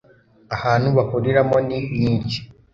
[0.55, 2.39] ahantu bahuriramo ni myinshi